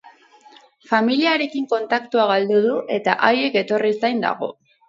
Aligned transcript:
Familiarekin 0.93 1.69
kontaktua 1.75 2.27
galdu 2.33 2.65
du 2.65 2.81
eta 2.99 3.17
haiek 3.29 3.63
etorri 3.65 3.97
zain 4.03 4.27
dago. 4.29 4.55